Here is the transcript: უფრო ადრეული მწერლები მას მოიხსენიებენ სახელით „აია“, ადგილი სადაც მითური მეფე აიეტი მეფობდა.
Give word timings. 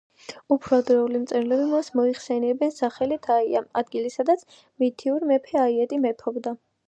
უფრო 0.53 0.77
ადრეული 0.83 1.19
მწერლები 1.25 1.67
მას 1.73 1.91
მოიხსენიებენ 1.99 2.73
სახელით 2.79 3.29
„აია“, 3.35 3.61
ადგილი 3.83 4.11
სადაც 4.15 4.43
მითური 4.85 5.31
მეფე 5.33 5.63
აიეტი 5.65 6.01
მეფობდა. 6.07 6.57